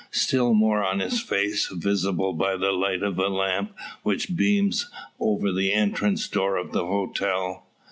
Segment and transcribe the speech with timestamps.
[0.09, 4.89] Still more on his face, visible by the light of a lamp which beams
[5.19, 7.67] over the entrance door of the hotel.